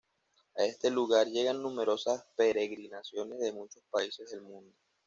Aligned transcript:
A 0.57 0.63
este 0.65 0.89
lugar 0.89 1.27
llegan 1.27 1.61
numerosas 1.61 2.25
peregrinaciones 2.35 3.37
de 3.39 3.51
muchos 3.53 3.83
países 3.91 4.31
del 4.31 4.41
mundo. 4.41 4.75